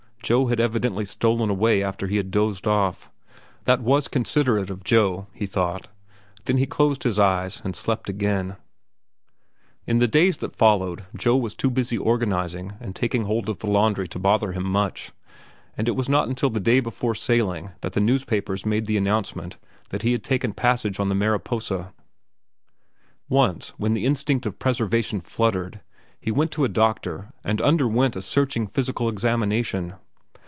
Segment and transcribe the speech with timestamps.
[0.23, 3.11] Joe had evidently stolen away after he had dozed off.
[3.65, 5.89] That was considerate of Joe, he thought.
[6.45, 8.55] Then he closed his eyes and slept again.
[9.85, 13.67] In the days that followed Joe was too busy organizing and taking hold of the
[13.69, 15.11] laundry to bother him much;
[15.75, 19.57] and it was not until the day before sailing that the newspapers made the announcement
[19.89, 21.91] that he had taken passage on the Mariposa.
[23.27, 25.81] Once, when the instinct of preservation fluttered,
[26.21, 29.93] he went to a doctor and underwent a searching physical examination.